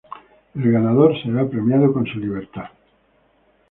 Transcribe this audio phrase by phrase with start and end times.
[0.55, 2.71] El ganador será premiado con su libertad.